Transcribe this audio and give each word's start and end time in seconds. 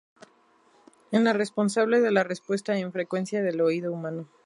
Es 1.11 1.21
la 1.21 1.31
responsable 1.31 2.01
de 2.01 2.09
la 2.11 2.23
respuesta 2.23 2.75
en 2.75 2.91
frecuencia 2.91 3.43
del 3.43 3.61
oído 3.61 3.93
humano. 3.93 4.27